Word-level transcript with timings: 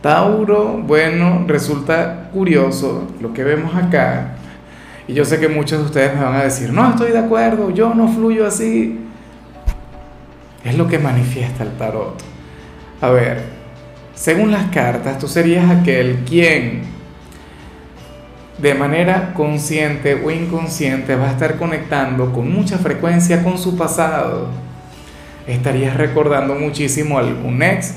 Tauro, 0.00 0.78
bueno, 0.78 1.44
resulta 1.46 2.30
curioso 2.32 3.08
lo 3.20 3.32
que 3.32 3.42
vemos 3.42 3.74
acá. 3.74 4.36
Y 5.08 5.14
yo 5.14 5.24
sé 5.24 5.40
que 5.40 5.48
muchos 5.48 5.80
de 5.80 5.84
ustedes 5.86 6.14
me 6.14 6.22
van 6.22 6.34
a 6.34 6.44
decir, 6.44 6.72
no 6.72 6.90
estoy 6.90 7.12
de 7.12 7.18
acuerdo, 7.18 7.70
yo 7.70 7.94
no 7.94 8.08
fluyo 8.08 8.46
así. 8.46 9.00
Es 10.64 10.76
lo 10.76 10.86
que 10.86 10.98
manifiesta 10.98 11.64
el 11.64 11.76
tarot. 11.76 12.22
A 13.00 13.10
ver, 13.10 13.42
según 14.14 14.50
las 14.50 14.66
cartas, 14.66 15.18
tú 15.18 15.26
serías 15.26 15.70
aquel 15.70 16.24
quien 16.26 16.82
de 18.58 18.74
manera 18.74 19.32
consciente 19.34 20.14
o 20.14 20.30
inconsciente 20.30 21.14
va 21.14 21.28
a 21.28 21.32
estar 21.32 21.56
conectando 21.56 22.32
con 22.32 22.52
mucha 22.52 22.76
frecuencia 22.78 23.42
con 23.42 23.56
su 23.56 23.76
pasado. 23.76 24.48
Estarías 25.46 25.96
recordando 25.96 26.54
muchísimo 26.54 27.16
a 27.16 27.20
algún 27.20 27.62
ex, 27.62 27.94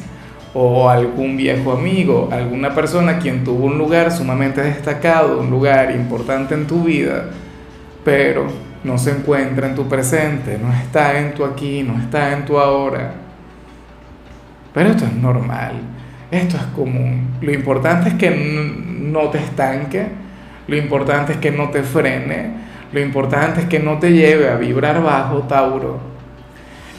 o 0.53 0.89
algún 0.89 1.37
viejo 1.37 1.71
amigo, 1.71 2.29
alguna 2.31 2.73
persona 2.73 3.19
quien 3.19 3.43
tuvo 3.43 3.65
un 3.65 3.77
lugar 3.77 4.11
sumamente 4.11 4.61
destacado, 4.61 5.39
un 5.39 5.49
lugar 5.49 5.91
importante 5.91 6.53
en 6.53 6.67
tu 6.67 6.83
vida, 6.83 7.25
pero 8.03 8.47
no 8.83 8.97
se 8.97 9.11
encuentra 9.11 9.67
en 9.67 9.75
tu 9.75 9.87
presente, 9.87 10.57
no 10.61 10.73
está 10.73 11.17
en 11.19 11.33
tu 11.33 11.45
aquí, 11.45 11.83
no 11.83 12.01
está 12.01 12.33
en 12.33 12.45
tu 12.45 12.59
ahora. 12.59 13.13
Pero 14.73 14.89
esto 14.89 15.05
es 15.05 15.13
normal, 15.13 15.73
esto 16.31 16.57
es 16.57 16.63
común. 16.75 17.29
Lo 17.41 17.53
importante 17.53 18.09
es 18.09 18.15
que 18.15 18.29
no 18.31 19.29
te 19.29 19.37
estanque, 19.37 20.07
lo 20.67 20.75
importante 20.75 21.33
es 21.33 21.37
que 21.37 21.51
no 21.51 21.69
te 21.69 21.83
frene, 21.83 22.51
lo 22.91 22.99
importante 22.99 23.61
es 23.61 23.67
que 23.67 23.79
no 23.79 23.99
te 23.99 24.11
lleve 24.11 24.49
a 24.49 24.55
vibrar 24.55 25.01
bajo, 25.01 25.43
Tauro 25.43 26.10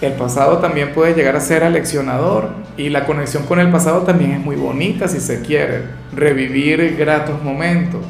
el 0.07 0.15
pasado 0.15 0.59
también 0.59 0.93
puede 0.93 1.15
llegar 1.15 1.37
a 1.37 1.41
ser 1.41 1.63
aleccionador 1.63 2.51
y 2.77 2.89
la 2.89 3.07
conexión 3.07 3.45
con 3.45 3.61
el 3.61 3.71
pasado 3.71 4.03
también 4.03 4.33
es 4.33 4.41
muy 4.41 4.57
bonita 4.57 5.07
si 5.09 5.21
se 5.21 5.43
quiere. 5.43 5.83
Revivir 6.15 6.97
gratos 6.97 7.43
momentos 7.43 8.05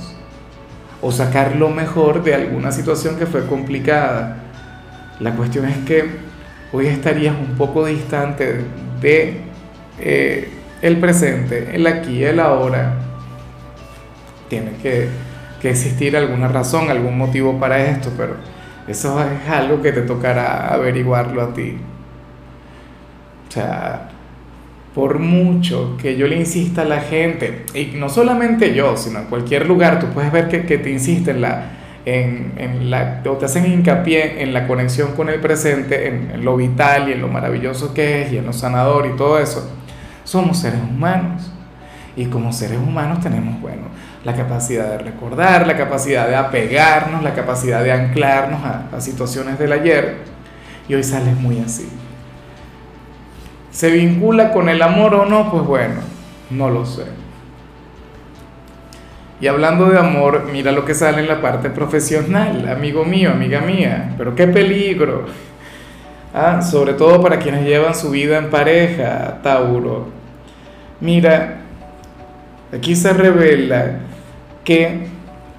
o 1.01 1.13
sacar 1.13 1.57
lo 1.57 1.69
mejor 1.69 2.23
de 2.23 2.35
alguna 2.35 2.73
situación 2.73 3.19
que 3.19 3.27
fue 3.27 3.47
complicada. 3.47 4.39
La 5.21 5.33
cuestión 5.35 5.67
es 5.67 5.77
que 5.79 6.05
hoy 6.73 6.87
estarías 6.87 7.37
un 7.37 7.57
poco 7.57 7.85
distante 7.85 8.65
de 9.01 9.41
eh, 10.01 10.49
el 10.81 10.99
presente, 10.99 11.75
el 11.75 11.87
aquí 11.87 12.25
el 12.25 12.41
ahora. 12.41 12.95
Tiene 14.49 14.73
que 14.81 15.09
existir 15.63 16.17
alguna 16.17 16.49
razón, 16.49 16.91
algún 16.91 17.17
motivo 17.17 17.59
para 17.59 17.85
esto, 17.85 18.11
pero 18.17 18.37
eso 18.89 19.23
es 19.23 19.49
algo 19.49 19.81
que 19.81 19.93
te 19.93 20.03
tocará 20.03 20.73
averiguarlo 20.73 21.43
a 21.43 21.55
ti. 21.55 21.77
O 23.49 23.53
sea, 23.53 24.09
por 24.95 25.19
mucho 25.19 25.97
que 26.01 26.17
yo 26.17 26.27
le 26.27 26.37
insista 26.37 26.83
a 26.83 26.85
la 26.85 27.01
gente, 27.01 27.65
y 27.75 27.97
no 27.97 28.09
solamente 28.09 28.75
yo, 28.75 28.97
sino 28.97 29.21
en 29.21 29.27
cualquier 29.27 29.67
lugar, 29.67 29.99
tú 29.99 30.07
puedes 30.09 30.33
ver 30.33 30.49
que, 30.49 30.67
que 30.67 30.79
te 30.79 30.91
insiste 30.91 31.31
en 31.31 31.41
la, 31.41 31.71
en, 32.05 32.53
en, 32.57 32.91
la, 32.91 33.23
o 33.27 33.33
te 33.33 33.45
hacen 33.47 33.71
hincapié 33.71 34.43
en 34.43 34.53
la 34.53 34.67
conexión 34.67 35.13
con 35.13 35.29
el 35.29 35.41
presente, 35.41 36.09
en, 36.09 36.31
en, 36.35 36.45
lo 36.45 36.57
vital 36.57 37.09
y 37.09 37.13
en 37.13 37.21
lo 37.21 37.29
maravilloso 37.29 37.95
que 37.95 38.23
es, 38.23 38.33
y 38.33 38.39
en 38.39 38.47
lo 38.47 38.53
sanador 38.53 39.07
y 39.07 39.17
todo 39.17 39.39
eso. 39.39 39.71
Somos 40.25 40.59
seres 40.59 40.81
humanos. 40.81 41.51
Y 42.15 42.27
como 42.27 42.53
seres 42.53 42.79
humanos 42.79 43.21
tenemos, 43.21 43.59
bueno, 43.63 43.83
la 44.25 44.35
capacidad 44.35 44.89
de 44.89 44.99
recordar, 44.99 45.67
la 45.67 45.77
capacidad 45.77 46.29
de 46.29 46.37
apegarnos, 46.37 47.23
la 47.23 47.35
capacidad 47.35 47.83
de 47.83 47.93
anclarnos 47.93 48.61
a, 48.65 49.01
situaciones 49.01 49.59
del 49.59 49.73
ayer. 49.73 50.19
Y 50.89 50.95
hoy 50.95 51.03
sales 51.03 51.37
muy 51.37 51.59
así. 51.61 51.89
¿Se 53.71 53.91
vincula 53.91 54.53
con 54.53 54.69
el 54.69 54.83
amor 54.83 55.15
o 55.15 55.25
no? 55.25 55.51
Pues 55.51 55.65
bueno, 55.65 56.01
no 56.51 56.71
lo 56.71 56.87
sé. 56.87 57.05
Y 59.41 59.49
hablando 59.49 59.87
de 59.87 59.99
amor, 59.99 60.49
mira 60.53 60.71
lo 60.71 60.85
que 60.85 60.95
sale 60.95 61.21
en 61.21 61.27
la 61.27 61.41
parte 61.41 61.69
profesional, 61.71 62.69
amigo 62.69 63.05
mío, 63.05 63.33
amiga 63.33 63.61
mía. 63.61 64.15
Pero 64.17 64.37
qué 64.37 64.47
peligro. 64.47 65.27
Ah, 66.33 66.63
sobre 66.63 66.95
todo 66.95 67.21
para 67.21 67.39
quienes 67.39 67.65
llevan 67.65 67.95
su 67.95 68.11
vida 68.11 68.39
en 68.39 68.51
pareja, 68.51 69.41
Tauro. 69.43 70.11
Mira, 71.01 71.57
aquí 72.73 72.95
se 72.95 73.13
revela 73.13 73.99
que 74.65 75.07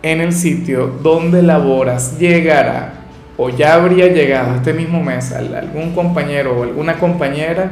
en 0.02 0.22
el 0.22 0.34
sitio 0.34 0.88
donde 1.02 1.42
laboras 1.42 2.20
llegará 2.20 2.94
o 3.38 3.50
ya 3.50 3.76
habría 3.76 4.08
llegado 4.08 4.56
este 4.56 4.74
mismo 4.74 5.02
mes 5.02 5.32
algún 5.32 5.94
compañero 5.94 6.60
o 6.60 6.64
alguna 6.64 7.00
compañera 7.00 7.72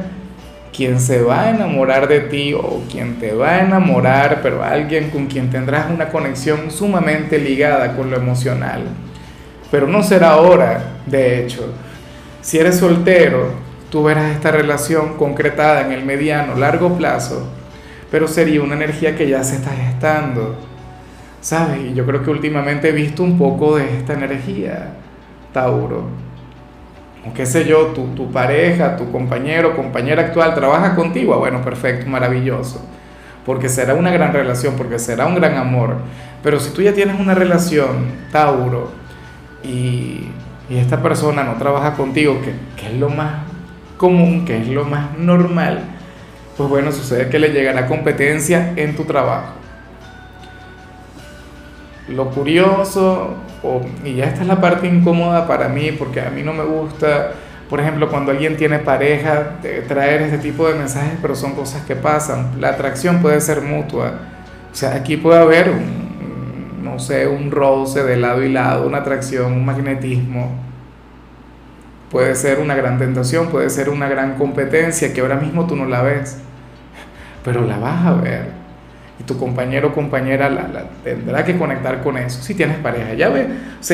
quien 0.75 1.00
se 1.00 1.22
va 1.22 1.44
a 1.44 1.50
enamorar 1.50 2.08
de 2.08 2.22
ti 2.22 2.53
o 2.53 2.81
quien 2.90 3.19
te 3.19 3.34
va 3.34 3.50
a 3.50 3.62
enamorar, 3.62 4.40
pero 4.42 4.64
alguien 4.64 5.09
con 5.09 5.28
quien 5.28 5.50
tendrás 5.50 5.92
una 5.92 6.09
conexión 6.09 6.72
sumamente 6.72 7.38
ligada 7.40 7.96
con 7.96 8.09
lo 8.09 8.18
emocional. 8.18 8.84
Pero 9.69 9.88
no 9.88 10.02
será 10.02 10.31
ahora, 10.31 10.94
de 11.06 11.44
hecho. 11.44 11.74
Si 12.42 12.58
eres 12.58 12.78
soltero, 12.78 13.50
tú 13.90 14.03
verás 14.03 14.31
esta 14.31 14.52
relación 14.52 15.18
concretada 15.18 15.81
en 15.81 15.92
el 15.92 16.06
mediano, 16.06 16.56
largo 16.56 16.98
plazo, 16.98 17.48
pero 18.09 18.28
sería 18.28 18.63
una 18.63 18.75
energía 18.75 19.16
que 19.16 19.28
ya 19.28 19.44
se 19.44 19.58
está 19.58 19.72
gestando 19.72 20.56
¿Sabes? 21.41 21.79
Y 21.81 21.94
yo 21.96 22.06
creo 22.06 22.24
que 22.24 22.29
últimamente 22.29 22.90
he 22.90 22.91
visto 22.91 23.24
un 23.24 23.35
poco 23.38 23.78
de 23.78 23.97
esta 23.97 24.13
energía, 24.13 24.94
Tauro. 25.52 26.06
O 27.28 27.34
qué 27.34 27.47
sé 27.47 27.66
yo, 27.66 27.88
tu, 27.88 28.09
tu 28.09 28.31
pareja, 28.31 28.96
tu 28.96 29.12
compañero, 29.12 29.75
compañera 29.75 30.22
actual 30.22 30.53
trabaja 30.53 30.96
contigo. 30.96 31.34
Ah, 31.34 31.38
bueno, 31.38 31.62
perfecto, 31.63 32.07
maravilloso. 32.07 32.85
Porque 33.44 33.69
será 33.69 33.96
una 33.96 34.12
gran 34.12 34.34
relación, 34.34 34.75
porque 34.75 35.00
será 35.00 35.25
un 35.25 35.34
gran 35.34 35.57
amor. 35.57 35.96
Pero 36.44 36.59
si 36.59 36.72
tú 36.72 36.84
ya 36.84 36.94
tienes 36.94 37.19
una 37.19 37.34
relación, 37.34 38.06
Tauro, 38.31 38.91
y, 39.63 40.28
y 40.69 40.78
esta 40.78 41.01
persona 41.01 41.44
no 41.44 41.56
trabaja 41.56 41.94
contigo, 41.96 42.40
que, 42.41 42.53
que 42.80 42.94
es 42.94 43.00
lo 43.00 43.09
más 43.09 43.41
común, 43.97 44.46
que 44.46 44.57
es 44.59 44.68
lo 44.68 44.85
más 44.85 45.18
normal, 45.18 45.81
pues 46.56 46.69
bueno, 46.69 46.91
sucede 46.91 47.30
que 47.30 47.40
le 47.40 47.50
llegará 47.50 47.88
competencia 47.88 48.74
en 48.75 48.96
tu 48.96 49.06
trabajo 49.06 49.60
lo 52.07 52.29
curioso, 52.29 53.35
y 54.03 54.16
ya 54.16 54.25
esta 54.25 54.41
es 54.41 54.47
la 54.47 54.59
parte 54.59 54.88
incómoda 54.88 55.47
para 55.47 55.67
mí, 55.69 55.91
porque 55.91 56.22
a 56.22 56.29
mí 56.29 56.41
no 56.41 56.53
me 56.53 56.63
gusta, 56.63 57.31
por 57.69 57.79
ejemplo, 57.79 58.09
cuando 58.09 58.31
alguien 58.31 58.57
tiene 58.57 58.79
pareja, 58.79 59.59
traer 59.88 60.23
este 60.23 60.39
tipo 60.39 60.67
de 60.67 60.75
mensajes, 60.75 61.13
pero 61.22 61.35
son 61.35 61.53
cosas 61.53 61.84
que 61.85 61.95
pasan. 61.95 62.59
La 62.59 62.69
atracción 62.69 63.22
puede 63.22 63.39
ser 63.39 63.62
mutua. 63.62 64.13
O 64.72 64.75
sea, 64.75 64.95
aquí 64.95 65.17
puede 65.17 65.39
haber, 65.39 65.69
un, 65.69 66.84
no 66.84 67.00
sé, 67.00 67.28
un 67.28 67.51
roce 67.51 68.03
de 68.03 68.18
lado 68.18 68.44
y 68.44 68.51
lado, 68.51 68.88
una 68.88 69.00
atracción, 69.00 69.53
un 69.53 69.66
magnetismo. 69.66 70.51
Puede 72.09 72.35
ser 72.35 72.59
una 72.59 72.75
gran 72.75 72.97
tentación, 72.97 73.47
puede 73.47 73.69
ser 73.69 73.89
una 73.89 74.09
gran 74.09 74.35
competencia 74.35 75.13
que 75.13 75.22
ahora 75.22 75.35
mismo 75.35 75.66
tú 75.66 75.78
no 75.78 75.85
la 75.85 76.01
ves, 76.01 76.39
pero 77.44 77.66
la 77.66 77.78
vas 77.78 78.06
a 78.06 78.13
ver 78.16 78.60
tu 79.23 79.37
compañero 79.37 79.89
o 79.89 79.93
compañera 79.93 80.49
tendrá 81.03 81.44
que 81.44 81.57
conectar 81.57 82.01
con 82.01 82.18
eso 82.18 82.41
si 82.41 82.53
tienes 82.53 82.77
pareja. 82.77 83.13
Ya 83.13 83.29
ve, 83.29 83.47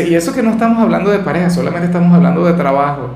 y 0.07 0.15
eso 0.15 0.33
que 0.33 0.43
no 0.43 0.51
estamos 0.51 0.81
hablando 0.81 1.09
de 1.11 1.19
pareja, 1.19 1.49
solamente 1.49 1.87
estamos 1.87 2.13
hablando 2.13 2.45
de 2.45 2.53
trabajo. 2.53 3.15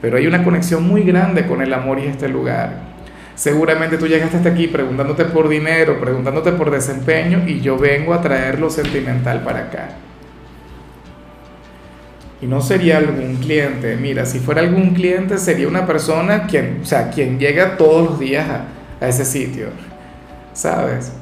Pero 0.00 0.16
hay 0.16 0.26
una 0.26 0.42
conexión 0.42 0.86
muy 0.86 1.02
grande 1.02 1.46
con 1.46 1.62
el 1.62 1.72
amor 1.74 1.98
y 1.98 2.06
este 2.06 2.28
lugar. 2.28 2.90
Seguramente 3.34 3.98
tú 3.98 4.06
llegaste 4.06 4.36
hasta 4.36 4.50
aquí 4.50 4.66
preguntándote 4.66 5.24
por 5.26 5.48
dinero, 5.48 6.00
preguntándote 6.00 6.52
por 6.52 6.70
desempeño 6.70 7.44
y 7.46 7.60
yo 7.60 7.78
vengo 7.78 8.12
a 8.12 8.20
traer 8.20 8.58
lo 8.58 8.70
sentimental 8.70 9.42
para 9.42 9.60
acá. 9.60 9.88
Y 12.42 12.46
no 12.46 12.62
sería 12.62 12.96
algún 12.96 13.36
cliente, 13.36 13.96
mira, 13.96 14.24
si 14.24 14.38
fuera 14.38 14.62
algún 14.62 14.94
cliente 14.94 15.36
sería 15.38 15.68
una 15.68 15.86
persona 15.86 16.46
quien, 16.46 16.80
o 16.82 16.86
sea, 16.86 17.10
quien 17.10 17.38
llega 17.38 17.76
todos 17.76 18.10
los 18.10 18.18
días 18.18 18.46
a 19.00 19.08
ese 19.08 19.26
sitio 19.26 19.68
¿sabes? 20.52 21.12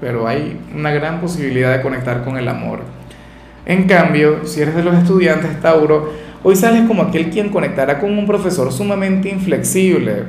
Pero 0.00 0.26
hay 0.26 0.60
una 0.74 0.90
gran 0.90 1.20
posibilidad 1.20 1.76
de 1.76 1.82
conectar 1.82 2.24
con 2.24 2.36
el 2.36 2.48
amor. 2.48 2.80
En 3.64 3.86
cambio, 3.86 4.44
si 4.46 4.60
eres 4.60 4.74
de 4.74 4.82
los 4.82 4.94
estudiantes 4.96 5.60
Tauro, 5.60 6.12
hoy 6.42 6.56
sales 6.56 6.88
como 6.88 7.02
aquel 7.02 7.30
quien 7.30 7.50
conectará 7.50 8.00
con 8.00 8.18
un 8.18 8.26
profesor 8.26 8.72
sumamente 8.72 9.28
inflexible 9.28 10.24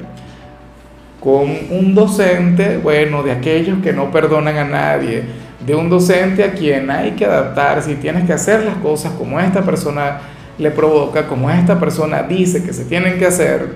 con 1.23 1.49
un 1.69 1.95
docente, 1.95 2.77
bueno, 2.77 3.23
de 3.23 3.31
aquellos 3.31 3.81
que 3.81 3.93
no 3.93 4.11
perdonan 4.11 4.57
a 4.57 4.65
nadie, 4.65 5.23
de 5.65 5.73
un 5.73 5.89
docente 5.89 6.43
a 6.43 6.51
quien 6.51 6.91
hay 6.91 7.11
que 7.11 7.23
adaptarse 7.23 7.93
y 7.93 7.95
tienes 7.95 8.25
que 8.25 8.33
hacer 8.33 8.65
las 8.65 8.75
cosas 8.75 9.13
como 9.13 9.39
esta 9.39 9.61
persona 9.61 10.19
le 10.57 10.69
provoca, 10.69 11.25
como 11.25 11.49
esta 11.49 11.79
persona 11.79 12.23
dice 12.23 12.61
que 12.61 12.73
se 12.73 12.83
tienen 12.83 13.17
que 13.17 13.25
hacer, 13.25 13.69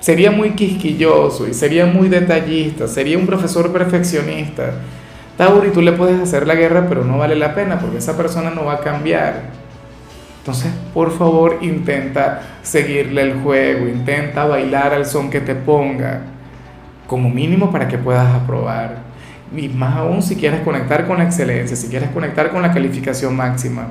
sería 0.00 0.30
muy 0.30 0.50
quisquilloso 0.50 1.46
y 1.46 1.54
sería 1.54 1.86
muy 1.86 2.08
detallista, 2.08 2.88
sería 2.88 3.18
un 3.18 3.26
profesor 3.26 3.72
perfeccionista. 3.72 4.72
Tauri, 5.36 5.70
tú 5.70 5.80
le 5.80 5.92
puedes 5.92 6.20
hacer 6.20 6.46
la 6.46 6.54
guerra, 6.54 6.86
pero 6.88 7.04
no 7.04 7.18
vale 7.18 7.36
la 7.36 7.54
pena 7.54 7.78
porque 7.78 7.98
esa 7.98 8.16
persona 8.16 8.50
no 8.50 8.64
va 8.64 8.74
a 8.74 8.80
cambiar. 8.80 9.60
Entonces, 10.38 10.72
por 10.94 11.16
favor, 11.16 11.58
intenta 11.60 12.42
seguirle 12.62 13.22
el 13.22 13.40
juego, 13.40 13.86
intenta 13.88 14.46
bailar 14.46 14.94
al 14.94 15.06
son 15.06 15.30
que 15.30 15.40
te 15.40 15.54
ponga, 15.54 16.22
como 17.06 17.28
mínimo 17.28 17.70
para 17.70 17.88
que 17.88 17.98
puedas 17.98 18.34
aprobar. 18.34 18.98
Y 19.54 19.68
más 19.68 19.96
aún 19.96 20.22
si 20.22 20.36
quieres 20.36 20.60
conectar 20.60 21.06
con 21.06 21.18
la 21.18 21.24
excelencia, 21.24 21.76
si 21.76 21.88
quieres 21.88 22.10
conectar 22.10 22.50
con 22.50 22.62
la 22.62 22.72
calificación 22.72 23.36
máxima. 23.36 23.88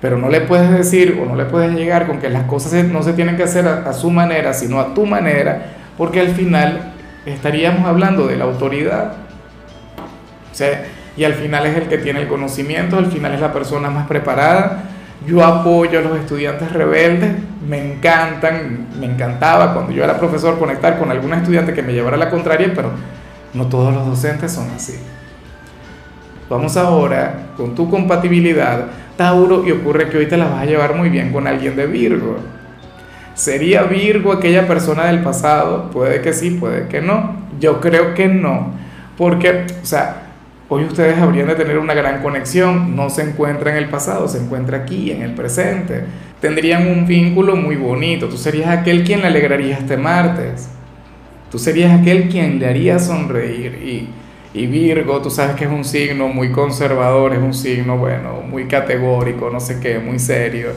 Pero 0.00 0.18
no 0.18 0.28
le 0.28 0.42
puedes 0.42 0.70
decir 0.70 1.18
o 1.20 1.26
no 1.26 1.36
le 1.36 1.46
puedes 1.46 1.74
llegar 1.74 2.06
con 2.06 2.18
que 2.18 2.28
las 2.28 2.44
cosas 2.44 2.84
no 2.84 3.02
se 3.02 3.12
tienen 3.12 3.36
que 3.36 3.44
hacer 3.44 3.66
a, 3.66 3.88
a 3.88 3.92
su 3.92 4.10
manera, 4.10 4.52
sino 4.52 4.78
a 4.80 4.94
tu 4.94 5.06
manera, 5.06 5.72
porque 5.96 6.20
al 6.20 6.28
final 6.28 6.92
estaríamos 7.24 7.86
hablando 7.86 8.26
de 8.26 8.36
la 8.36 8.44
autoridad. 8.44 9.14
O 10.52 10.54
sea, 10.54 10.84
y 11.16 11.24
al 11.24 11.34
final 11.34 11.66
es 11.66 11.76
el 11.76 11.88
que 11.88 11.98
tiene 11.98 12.20
el 12.20 12.28
conocimiento, 12.28 12.98
al 12.98 13.06
final 13.06 13.32
es 13.34 13.40
la 13.40 13.52
persona 13.52 13.90
más 13.90 14.06
preparada 14.06 14.84
yo 15.26 15.44
apoyo 15.44 15.98
a 15.98 16.02
los 16.02 16.18
estudiantes 16.18 16.72
rebeldes, 16.72 17.32
me 17.66 17.94
encantan, 17.94 18.86
me 18.98 19.06
encantaba 19.06 19.72
cuando 19.72 19.92
yo 19.92 20.04
era 20.04 20.18
profesor 20.18 20.58
conectar 20.58 20.98
con 20.98 21.10
algún 21.10 21.32
estudiante 21.32 21.74
que 21.74 21.82
me 21.82 21.92
llevara 21.92 22.16
la 22.16 22.30
contraria, 22.30 22.72
pero 22.74 22.90
no 23.54 23.66
todos 23.66 23.92
los 23.92 24.06
docentes 24.06 24.52
son 24.52 24.70
así. 24.74 24.94
Vamos 26.48 26.76
ahora 26.76 27.48
con 27.56 27.74
tu 27.74 27.90
compatibilidad, 27.90 28.86
Tauro, 29.16 29.66
y 29.66 29.72
ocurre 29.72 30.08
que 30.08 30.18
hoy 30.18 30.26
te 30.26 30.36
la 30.36 30.46
vas 30.46 30.62
a 30.62 30.66
llevar 30.66 30.94
muy 30.94 31.08
bien 31.08 31.32
con 31.32 31.46
alguien 31.46 31.76
de 31.76 31.86
Virgo. 31.86 32.38
¿Sería 33.34 33.82
Virgo 33.82 34.32
aquella 34.32 34.66
persona 34.66 35.06
del 35.06 35.22
pasado? 35.22 35.90
Puede 35.90 36.22
que 36.22 36.32
sí, 36.32 36.50
puede 36.50 36.88
que 36.88 37.00
no. 37.00 37.34
Yo 37.60 37.80
creo 37.80 38.14
que 38.14 38.28
no. 38.28 38.72
Porque, 39.16 39.66
o 39.82 39.86
sea, 39.86 40.26
Hoy 40.68 40.82
ustedes 40.82 41.16
habrían 41.18 41.46
de 41.46 41.54
tener 41.54 41.78
una 41.78 41.94
gran 41.94 42.22
conexión, 42.22 42.96
no 42.96 43.08
se 43.08 43.22
encuentra 43.22 43.70
en 43.70 43.76
el 43.76 43.88
pasado, 43.88 44.26
se 44.26 44.38
encuentra 44.38 44.78
aquí, 44.78 45.12
en 45.12 45.22
el 45.22 45.30
presente. 45.30 46.02
Tendrían 46.40 46.88
un 46.88 47.06
vínculo 47.06 47.54
muy 47.54 47.76
bonito, 47.76 48.28
tú 48.28 48.36
serías 48.36 48.76
aquel 48.76 49.04
quien 49.04 49.20
le 49.20 49.28
alegraría 49.28 49.76
este 49.76 49.96
martes, 49.96 50.68
tú 51.52 51.60
serías 51.60 52.00
aquel 52.00 52.28
quien 52.28 52.58
le 52.58 52.66
haría 52.66 52.98
sonreír 52.98 53.76
y, 53.76 54.08
y 54.56 54.66
Virgo, 54.66 55.20
tú 55.20 55.30
sabes 55.30 55.54
que 55.54 55.64
es 55.66 55.70
un 55.70 55.84
signo 55.84 56.28
muy 56.28 56.50
conservador, 56.50 57.34
es 57.34 57.40
un 57.40 57.52
signo, 57.52 57.98
bueno, 57.98 58.40
muy 58.40 58.64
categórico, 58.64 59.50
no 59.50 59.60
sé 59.60 59.80
qué, 59.80 59.98
muy 59.98 60.18
serio, 60.18 60.68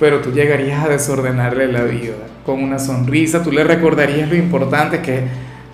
pero 0.00 0.20
tú 0.20 0.32
llegarías 0.32 0.82
a 0.82 0.88
desordenarle 0.88 1.70
la 1.70 1.82
vida 1.82 2.14
con 2.46 2.62
una 2.62 2.78
sonrisa, 2.78 3.42
tú 3.42 3.52
le 3.52 3.64
recordarías 3.64 4.30
lo 4.30 4.34
importante 4.34 5.02
que, 5.02 5.24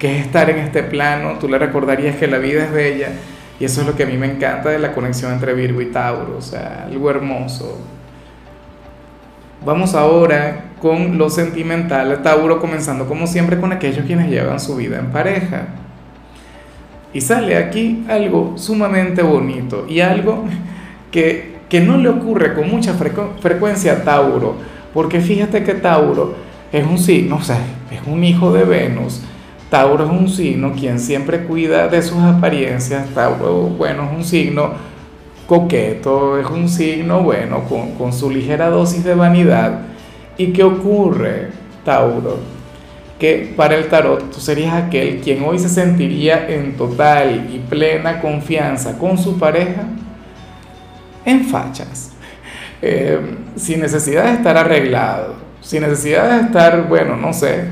que 0.00 0.18
es 0.18 0.26
estar 0.26 0.50
en 0.50 0.58
este 0.58 0.82
plano, 0.82 1.34
tú 1.38 1.46
le 1.48 1.56
recordarías 1.56 2.16
que 2.16 2.26
la 2.26 2.38
vida 2.38 2.64
es 2.64 2.72
bella. 2.72 3.10
Y 3.60 3.66
eso 3.66 3.82
es 3.82 3.86
lo 3.86 3.94
que 3.94 4.02
a 4.02 4.06
mí 4.06 4.16
me 4.16 4.26
encanta 4.26 4.70
de 4.70 4.80
la 4.80 4.92
conexión 4.92 5.32
entre 5.32 5.54
Virgo 5.54 5.80
y 5.80 5.86
Tauro, 5.86 6.38
o 6.38 6.42
sea, 6.42 6.86
algo 6.88 7.08
hermoso. 7.08 7.78
Vamos 9.64 9.94
ahora 9.94 10.72
con 10.82 11.18
lo 11.18 11.30
sentimental, 11.30 12.20
Tauro 12.24 12.58
comenzando 12.58 13.06
como 13.06 13.28
siempre 13.28 13.60
con 13.60 13.70
aquellos 13.70 14.06
quienes 14.06 14.28
llevan 14.28 14.58
su 14.58 14.74
vida 14.74 14.98
en 14.98 15.12
pareja. 15.12 15.68
Y 17.14 17.20
sale 17.20 17.56
aquí 17.56 18.04
algo 18.08 18.54
sumamente 18.56 19.22
bonito 19.22 19.86
y 19.88 20.00
algo 20.00 20.44
que, 21.10 21.54
que 21.68 21.80
no 21.80 21.96
le 21.96 22.10
ocurre 22.10 22.54
con 22.54 22.68
mucha 22.68 22.94
frecuencia 23.40 23.92
a 23.92 24.04
Tauro, 24.04 24.56
porque 24.92 25.20
fíjate 25.20 25.62
que 25.62 25.74
Tauro 25.74 26.34
es 26.72 26.84
un 26.84 26.98
signo, 26.98 27.36
o 27.36 27.42
sea, 27.42 27.58
es 27.90 28.00
un 28.06 28.24
hijo 28.24 28.52
de 28.52 28.64
Venus, 28.64 29.22
Tauro 29.74 30.04
es 30.04 30.10
un 30.10 30.28
signo 30.28 30.72
quien 30.72 31.00
siempre 31.00 31.40
cuida 31.40 31.88
de 31.88 32.00
sus 32.00 32.18
apariencias. 32.18 33.08
Tauro, 33.08 33.70
bueno, 33.76 34.04
es 34.04 34.16
un 34.18 34.24
signo 34.24 34.70
coqueto, 35.48 36.38
es 36.38 36.48
un 36.48 36.68
signo, 36.68 37.24
bueno, 37.24 37.62
con, 37.98 38.12
su 38.12 38.30
ligera 38.30 38.70
dosis 38.70 39.02
de 39.02 39.16
vanidad. 39.16 39.80
¿Y 40.38 40.52
qué 40.52 40.62
ocurre, 40.62 41.48
Tauro? 41.84 42.53
Para 43.56 43.76
el 43.76 43.88
tarot 43.88 44.30
tú 44.30 44.40
serías 44.40 44.74
aquel 44.74 45.20
quien 45.20 45.42
hoy 45.44 45.58
se 45.58 45.68
sentiría 45.68 46.48
en 46.48 46.76
total 46.76 47.48
y 47.52 47.58
plena 47.58 48.20
confianza 48.20 48.98
con 48.98 49.16
su 49.16 49.38
pareja 49.38 49.84
en 51.24 51.44
fachas, 51.44 52.12
eh, 52.82 53.18
sin 53.56 53.80
necesidad 53.80 54.24
de 54.24 54.32
estar 54.34 54.56
arreglado, 54.56 55.36
sin 55.60 55.82
necesidad 55.82 56.38
de 56.38 56.46
estar, 56.46 56.86
bueno, 56.86 57.16
no 57.16 57.32
sé, 57.32 57.64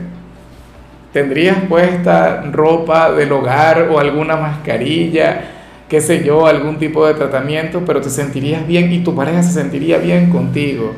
tendrías 1.12 1.58
puesta 1.68 2.42
ropa 2.50 3.12
del 3.12 3.32
hogar 3.32 3.88
o 3.90 3.98
alguna 3.98 4.36
mascarilla, 4.36 5.42
qué 5.88 6.00
sé 6.00 6.24
yo, 6.24 6.46
algún 6.46 6.78
tipo 6.78 7.06
de 7.06 7.14
tratamiento, 7.14 7.82
pero 7.84 8.00
te 8.00 8.08
sentirías 8.08 8.66
bien 8.66 8.90
y 8.92 9.04
tu 9.04 9.14
pareja 9.14 9.42
se 9.42 9.52
sentiría 9.52 9.98
bien 9.98 10.30
contigo. 10.30 10.94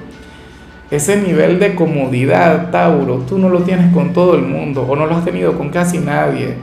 Ese 0.95 1.17
nivel 1.17 1.59
de 1.59 1.75
comodidad, 1.75 2.71
Tauro, 2.71 3.25
tú 3.29 3.39
no 3.39 3.49
lo 3.49 3.63
tienes 3.63 3.93
con 3.93 4.13
todo 4.13 4.35
el 4.35 4.43
mundo 4.43 4.83
o 4.89 4.95
no 4.95 5.07
lo 5.07 5.17
has 5.17 5.25
tenido 5.25 5.57
con 5.59 5.71
casi 5.71 5.99
nadie. 5.99 6.55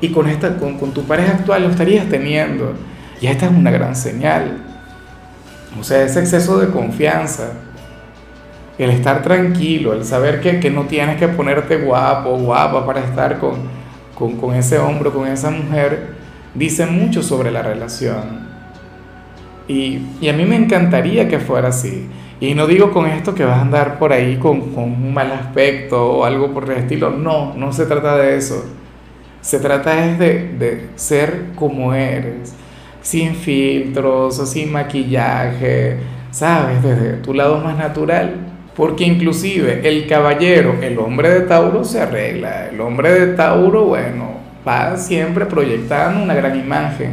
Y 0.00 0.10
con, 0.10 0.28
esta, 0.28 0.56
con, 0.56 0.78
con 0.78 0.92
tu 0.92 1.02
pareja 1.04 1.32
actual 1.32 1.62
lo 1.62 1.70
estarías 1.70 2.08
teniendo. 2.08 2.74
Y 3.20 3.26
esta 3.26 3.46
es 3.46 3.52
una 3.52 3.70
gran 3.70 3.96
señal. 3.96 4.58
O 5.78 5.82
sea, 5.82 6.02
ese 6.02 6.20
exceso 6.20 6.58
de 6.58 6.68
confianza 6.68 7.52
el 8.78 8.90
estar 8.90 9.22
tranquilo, 9.22 9.92
el 9.92 10.04
saber 10.04 10.40
que, 10.40 10.60
que 10.60 10.70
no 10.70 10.84
tienes 10.84 11.18
que 11.18 11.26
ponerte 11.26 11.78
guapo 11.78 12.38
guapa 12.38 12.86
para 12.86 13.00
estar 13.00 13.38
con, 13.38 13.56
con, 14.14 14.36
con 14.36 14.54
ese 14.54 14.78
hombre, 14.78 15.10
con 15.10 15.26
esa 15.26 15.50
mujer, 15.50 16.14
dice 16.54 16.86
mucho 16.86 17.22
sobre 17.22 17.50
la 17.50 17.62
relación. 17.62 18.46
Y, 19.66 20.06
y, 20.20 20.28
a 20.28 20.32
mí 20.32 20.44
me 20.44 20.56
encantaría 20.56 21.28
que 21.28 21.40
fuera 21.40 21.68
así. 21.68 22.08
Y 22.40 22.54
no 22.54 22.66
digo 22.66 22.92
con 22.92 23.06
esto 23.06 23.34
que 23.34 23.44
vas 23.44 23.58
a 23.58 23.62
andar 23.62 23.98
por 23.98 24.12
ahí 24.12 24.36
con, 24.36 24.72
con 24.72 24.84
un 24.84 25.12
mal 25.12 25.32
aspecto 25.32 26.18
o 26.18 26.24
algo 26.24 26.52
por 26.52 26.70
el 26.70 26.78
estilo. 26.78 27.10
No, 27.10 27.54
no 27.54 27.72
se 27.72 27.86
trata 27.86 28.16
de 28.16 28.36
eso. 28.36 28.64
Se 29.40 29.58
trata 29.58 30.06
es 30.06 30.18
de, 30.18 30.48
de 30.58 30.86
ser 30.96 31.46
como 31.54 31.94
eres, 31.94 32.54
sin 33.02 33.34
filtros 33.34 34.48
sin 34.50 34.72
maquillaje, 34.72 35.98
¿sabes? 36.30 36.82
Desde 36.82 37.14
tu 37.18 37.34
lado 37.34 37.58
más 37.58 37.76
natural 37.76 38.48
porque 38.78 39.02
inclusive 39.02 39.80
el 39.82 40.06
caballero, 40.06 40.76
el 40.80 40.96
hombre 41.00 41.30
de 41.30 41.40
Tauro 41.40 41.82
se 41.82 42.00
arregla, 42.00 42.68
el 42.68 42.80
hombre 42.80 43.12
de 43.12 43.34
Tauro, 43.34 43.86
bueno, 43.86 44.34
va 44.66 44.96
siempre 44.96 45.46
proyectando 45.46 46.22
una 46.22 46.32
gran 46.32 46.56
imagen, 46.56 47.10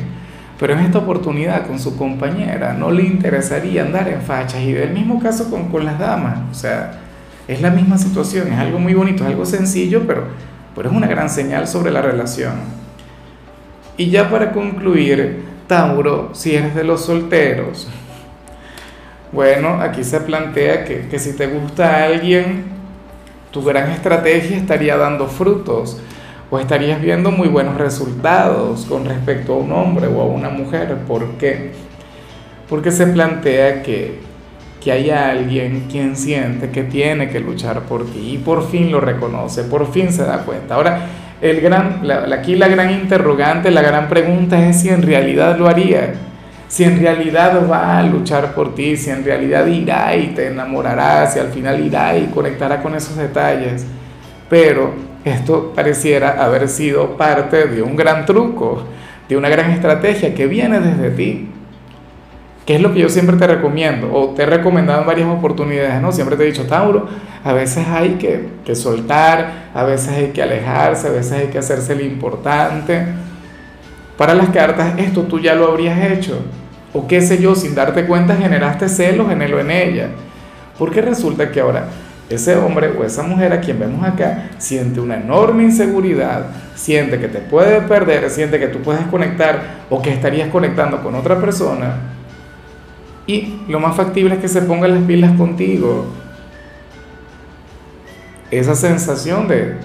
pero 0.60 0.74
en 0.74 0.80
esta 0.80 1.00
oportunidad 1.00 1.68
con 1.68 1.80
su 1.80 1.98
compañera 1.98 2.74
no 2.74 2.92
le 2.92 3.04
interesaría 3.04 3.84
andar 3.84 4.08
en 4.08 4.22
fachas 4.22 4.62
y 4.62 4.74
del 4.74 4.92
mismo 4.92 5.20
caso 5.20 5.50
con, 5.50 5.70
con 5.70 5.86
las 5.86 6.00
damas, 6.00 6.40
o 6.50 6.54
sea, 6.54 7.00
es 7.48 7.62
la 7.62 7.70
misma 7.70 7.98
situación, 7.98 8.52
es 8.52 8.60
algo 8.60 8.80
muy 8.80 8.94
bonito, 8.94 9.24
es 9.24 9.30
algo 9.30 9.46
sencillo, 9.46 10.04
pero, 10.08 10.24
pero 10.76 10.90
es 10.90 10.96
una 10.96 11.08
gran 11.08 11.30
señal 11.30 11.68
sobre 11.68 11.92
la 11.92 12.02
relación. 12.02 12.54
Y 13.98 14.10
ya 14.10 14.30
para 14.30 14.52
concluir, 14.52 15.44
Tauro, 15.68 16.32
si 16.34 16.56
eres 16.56 16.76
de 16.76 16.84
los 16.84 17.06
solteros, 17.06 17.88
bueno, 19.32 19.82
aquí 19.82 20.04
se 20.04 20.22
plantea 20.22 20.86
que, 20.86 21.20
si 21.20 21.34
te 21.34 21.48
gusta 21.48 22.06
alguien, 22.06 22.66
tu 23.52 23.64
gran 23.64 23.92
estrategia 23.92 24.58
estaría 24.58 24.98
dando 24.98 25.28
frutos 25.28 26.00
o 26.50 26.60
estarías 26.60 27.02
viendo 27.02 27.32
muy 27.32 27.48
buenos 27.48 27.78
resultados 27.78 28.86
con 28.86 29.06
respecto 29.06 29.54
a 29.54 29.58
un 29.58 29.72
hombre 29.72 30.08
o 30.08 30.22
a 30.22 30.26
una 30.26 30.50
mujer. 30.50 30.96
¿Por 31.08 31.38
qué? 31.38 31.72
Porque 32.70 32.92
se 32.92 33.08
plantea 33.08 33.84
que, 33.84 34.20
que 34.84 34.92
hay 34.92 35.10
alguien 35.10 35.88
quien 35.90 36.16
siente 36.16 36.70
que 36.70 36.84
tiene 36.84 37.30
que 37.30 37.40
luchar 37.40 37.82
por 37.82 38.06
ti 38.06 38.34
y 38.34 38.38
por 38.38 38.68
fin 38.68 38.92
lo 38.92 39.00
reconoce, 39.00 39.64
por 39.64 39.92
fin 39.92 40.12
se 40.12 40.24
da 40.24 40.40
cuenta. 40.40 40.76
Ahora, 40.76 41.08
el 41.42 41.62
gran, 41.62 42.10
aquí 42.32 42.56
la 42.56 42.68
gran 42.68 42.92
interrogante, 42.92 43.72
la 43.72 43.82
gran 43.82 44.08
pregunta 44.08 44.68
es 44.68 44.82
si 44.82 44.90
en 44.90 45.02
realidad 45.02 45.58
lo 45.58 45.68
haría 45.68 46.14
si 46.68 46.84
en 46.84 47.00
realidad 47.00 47.70
va 47.70 48.00
a 48.00 48.04
luchar 48.04 48.54
por 48.54 48.74
ti, 48.76 48.98
si 48.98 49.10
en 49.10 49.24
realidad 49.24 49.66
irá 49.68 50.16
y 50.16 50.28
te 50.28 50.48
enamorará, 50.48 51.28
si 51.28 51.40
al 51.40 51.50
final 51.50 51.80
irá 51.80 52.18
y 52.18 52.26
conectará 52.26 52.82
con 52.82 52.96
esos 52.96 53.16
detalles. 53.16 53.86
Pero 54.50 54.94
esto 55.26 55.74
pareciera 55.76 56.46
haber 56.46 56.70
sido 56.70 57.18
parte 57.18 57.68
de 57.68 57.82
un 57.82 57.96
gran 57.96 58.28
truco, 58.28 58.84
de 59.28 59.36
una 59.36 59.50
gran 59.50 59.72
estrategia 59.72 60.36
que 60.36 60.46
viene 60.46 60.80
desde 60.80 61.10
ti. 61.10 61.50
¿Qué 62.64 62.76
es 62.76 62.82
lo 62.82 62.94
que 62.94 63.00
yo 63.00 63.10
siempre 63.10 63.36
te 63.36 63.48
recomiendo? 63.48 64.12
O 64.14 64.30
te 64.30 64.44
he 64.44 64.46
recomendado 64.46 65.02
en 65.02 65.08
varias 65.08 65.28
oportunidades, 65.28 66.00
¿no? 66.00 66.12
Siempre 66.12 66.38
te 66.38 66.44
he 66.44 66.48
dicho, 66.48 66.68
Tauro, 66.68 67.08
a 67.44 67.54
veces 67.54 67.88
hay 67.88 68.12
que, 68.14 68.50
que 68.64 68.76
soltar, 68.76 69.70
a 69.74 69.84
veces 69.84 70.10
hay 70.10 70.28
que 70.28 70.44
alejarse, 70.44 71.08
a 71.08 71.12
veces 71.12 71.32
hay 71.32 71.48
que 71.48 71.58
hacerse 71.58 71.96
lo 71.96 72.04
importante. 72.04 73.06
Para 74.18 74.36
las 74.36 74.50
cartas, 74.50 74.94
esto 74.98 75.24
tú 75.24 75.40
ya 75.40 75.56
lo 75.56 75.68
habrías 75.68 76.12
hecho. 76.12 76.40
O 76.94 77.08
qué 77.08 77.22
sé 77.22 77.42
yo, 77.42 77.56
sin 77.56 77.74
darte 77.74 78.06
cuenta 78.06 78.36
generaste 78.36 78.90
celos 78.90 79.32
en 79.32 79.42
él 79.42 79.54
o 79.56 79.60
en 79.60 79.72
ella. 79.72 80.10
Porque 80.78 81.02
resulta 81.02 81.52
que 81.52 81.62
ahora 81.62 81.88
ese 82.30 82.56
hombre 82.56 82.90
o 82.98 83.04
esa 83.04 83.24
mujer 83.24 83.54
a 83.54 83.62
quien 83.62 83.80
vemos 83.80 84.04
acá 84.04 84.50
siente 84.58 85.00
una 85.00 85.18
enorme 85.18 85.64
inseguridad, 85.64 86.48
siente 86.74 87.20
que 87.20 87.28
te 87.28 87.40
puede 87.40 87.82
perder, 87.82 88.30
siente 88.30 88.60
que 88.60 88.68
tú 88.68 88.80
puedes 88.80 89.06
conectar 89.08 89.86
o 89.90 90.02
que 90.02 90.12
estarías 90.12 90.50
conectando 90.50 91.04
con 91.04 91.14
otra 91.16 91.40
persona. 91.40 91.98
Y 93.28 93.62
lo 93.68 93.80
más 93.80 93.96
factible 93.96 94.36
es 94.36 94.42
que 94.42 94.48
se 94.48 94.62
ponga 94.62 94.88
las 94.88 95.04
pilas 95.04 95.38
contigo. 95.38 96.06
Esa 98.52 98.76
sensación 98.76 99.48
de 99.48 99.76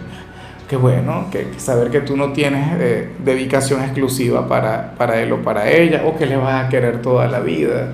que 0.69 0.77
bueno, 0.77 1.27
que, 1.33 1.49
saber 1.57 1.91
que 1.91 2.01
tú 2.01 2.17
no 2.17 2.33
tienes 2.33 2.65
eh, 2.79 3.09
dedicación 3.25 3.83
exclusiva 3.83 4.47
para, 4.47 4.95
para 4.97 5.21
él 5.21 5.33
o 5.33 5.43
para 5.43 5.69
ella, 5.69 6.03
o 6.07 6.17
que 6.17 6.27
le 6.27 6.37
vas 6.37 6.65
a 6.65 6.69
querer 6.69 7.03
toda 7.03 7.27
la 7.27 7.41
vida. 7.41 7.89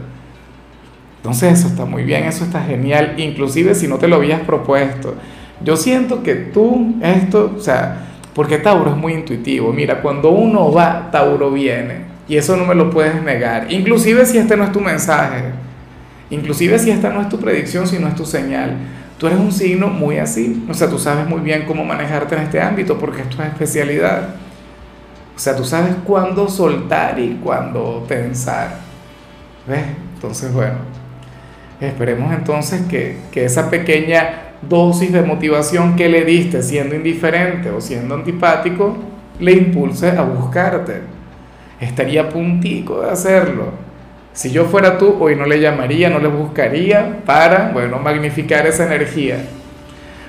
Entonces 1.27 1.59
eso 1.59 1.67
está 1.67 1.85
muy 1.85 2.05
bien, 2.05 2.23
eso 2.23 2.45
está 2.45 2.63
genial, 2.63 3.15
inclusive 3.17 3.75
si 3.75 3.89
no 3.89 3.99
te 3.99 4.07
lo 4.07 4.15
habías 4.15 4.43
propuesto. 4.43 5.17
Yo 5.61 5.77
siento 5.77 6.23
que 6.23 6.37
tú, 6.37 6.95
esto, 7.03 7.53
o 7.57 7.61
sea, 7.61 8.07
porque 8.33 8.59
Tauro 8.59 8.93
es 8.93 8.97
muy 8.97 9.15
intuitivo, 9.15 9.73
mira, 9.73 10.03
cuando 10.03 10.31
uno 10.31 10.71
va, 10.71 11.11
Tauro 11.11 11.51
viene, 11.51 12.03
y 12.29 12.37
eso 12.37 12.57
no 12.57 12.65
me 12.65 12.77
lo 12.77 12.91
puedes 12.91 13.21
negar, 13.25 13.73
inclusive 13.73 14.25
si 14.25 14.39
este 14.39 14.57
no 14.57 14.63
es 14.63 14.71
tu 14.71 14.81
mensaje, 14.81 15.47
inclusive 16.31 16.79
si 16.79 16.93
esta 16.93 17.11
no 17.11 17.21
es 17.21 17.29
tu 17.29 17.41
predicción, 17.41 17.89
si 17.89 17.99
no 17.99 18.07
es 18.07 18.15
tu 18.15 18.25
señal. 18.25 18.77
Tú 19.19 19.27
eres 19.27 19.41
un 19.41 19.51
signo 19.51 19.89
muy 19.89 20.19
así, 20.19 20.65
o 20.71 20.75
sea, 20.75 20.89
tú 20.89 20.97
sabes 20.97 21.29
muy 21.29 21.41
bien 21.41 21.65
cómo 21.67 21.85
manejarte 21.85 22.37
en 22.37 22.43
este 22.43 22.61
ámbito 22.61 22.99
porque 22.99 23.23
es 23.23 23.29
tu 23.31 23.43
especialidad. 23.43 24.37
O 25.35 25.39
sea, 25.41 25.57
tú 25.57 25.65
sabes 25.65 25.97
cuándo 26.05 26.49
soltar 26.49 27.19
y 27.19 27.41
cuándo 27.43 28.05
pensar. 28.07 28.77
¿Ves? 29.67 29.87
Entonces, 30.15 30.53
bueno, 30.53 30.96
Esperemos 31.81 32.33
entonces 32.33 32.83
que, 32.89 33.17
esa 33.35 33.69
pequeña 33.71 34.53
dosis 34.63 35.13
de 35.13 35.23
motivación 35.23 35.95
que 35.95 36.09
le 36.09 36.25
diste 36.25 36.63
siendo 36.63 36.95
indiferente 36.95 37.71
o 37.71 37.81
siendo 37.81 38.15
antipático, 38.15 38.97
le 39.39 39.53
impulse 39.53 40.11
a 40.11 40.23
buscarte. 40.23 41.03
Estaría 41.79 42.29
puntico 42.31 43.03
de 43.03 43.11
hacerlo. 43.11 43.73
Si 44.33 44.51
yo 44.51 44.65
fuera 44.65 44.97
tú, 44.97 45.17
hoy 45.21 45.37
no 45.37 45.45
le 45.45 45.61
llamaría, 45.61 46.09
no 46.09 46.19
le 46.19 46.29
buscaría 46.29 47.23
para, 47.25 47.71
bueno, 47.73 47.99
magnificar 47.99 48.67
esa 48.67 48.87
energía. 48.87 49.45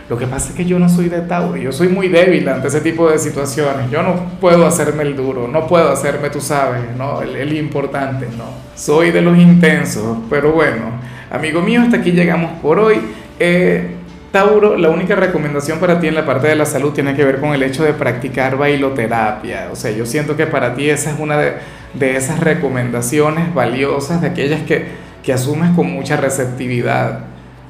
Lo 0.09 0.17
que 0.17 0.25
pasa 0.25 0.49
es 0.49 0.55
que 0.55 0.63
yo 0.63 0.79
no 0.79 0.87
soy 0.87 1.09
de 1.09 1.19
Tauro, 1.21 1.57
yo 1.57 1.73
soy 1.73 1.89
muy 1.89 2.07
débil 2.07 2.47
ante 2.47 2.69
ese 2.69 2.79
tipo 2.79 3.09
de 3.09 3.19
situaciones. 3.19 3.91
Yo 3.91 4.01
no 4.03 4.15
puedo 4.39 4.65
hacerme 4.65 5.03
el 5.03 5.17
duro, 5.17 5.49
no 5.49 5.67
puedo 5.67 5.91
hacerme, 5.91 6.29
tú 6.29 6.39
sabes, 6.39 6.83
¿no? 6.97 7.21
El, 7.21 7.35
el 7.35 7.57
importante, 7.57 8.27
no. 8.37 8.45
Soy 8.75 9.11
de 9.11 9.21
los 9.21 9.37
intensos, 9.37 10.19
pero 10.29 10.53
bueno, 10.53 10.96
Amigo 11.29 11.61
mío, 11.61 11.81
hasta 11.81 11.97
aquí 11.97 12.11
llegamos 12.11 12.51
por 12.61 12.79
hoy. 12.79 12.99
Eh, 13.37 13.95
Tauro, 14.31 14.77
la 14.77 14.89
única 14.89 15.13
recomendación 15.15 15.77
para 15.77 15.99
ti 15.99 16.07
en 16.07 16.15
la 16.15 16.25
parte 16.25 16.47
de 16.47 16.55
la 16.55 16.65
salud 16.65 16.93
tiene 16.93 17.15
que 17.15 17.25
ver 17.25 17.41
con 17.41 17.53
el 17.53 17.63
hecho 17.63 17.83
de 17.83 17.93
practicar 17.93 18.57
bailoterapia. 18.57 19.67
O 19.71 19.75
sea, 19.75 19.91
yo 19.91 20.05
siento 20.05 20.37
que 20.37 20.47
para 20.47 20.73
ti 20.75 20.89
esa 20.89 21.11
es 21.11 21.19
una 21.19 21.37
de, 21.37 22.15
esas 22.15 22.39
recomendaciones 22.39 23.53
valiosas, 23.53 24.21
de 24.21 24.27
aquellas 24.27 24.61
que, 24.61 24.85
que 25.21 25.33
asumes 25.33 25.71
con 25.71 25.91
mucha 25.91 26.15
receptividad. 26.15 27.19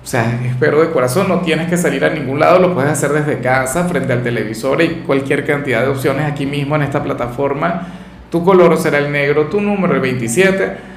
O 0.03 0.07
sea, 0.07 0.39
espero 0.45 0.81
de 0.81 0.91
corazón, 0.91 1.27
no 1.27 1.41
tienes 1.41 1.67
que 1.67 1.77
salir 1.77 2.05
a 2.05 2.09
ningún 2.11 2.39
lado, 2.39 2.59
lo 2.59 2.75
puedes 2.75 2.91
hacer 2.91 3.11
desde 3.11 3.39
casa, 3.39 3.85
frente 3.85 4.13
al 4.13 4.21
televisor 4.21 4.83
y 4.83 5.03
cualquier 5.05 5.45
cantidad 5.45 5.81
de 5.81 5.87
opciones 5.87 6.31
aquí 6.31 6.45
mismo 6.45 6.75
en 6.75 6.83
esta 6.83 7.03
plataforma. 7.03 7.87
Tu 8.29 8.43
color 8.43 8.77
será 8.77 8.99
el 8.99 9.11
negro, 9.11 9.47
tu 9.47 9.59
número 9.61 9.95
el 9.95 9.99
27 9.99 10.96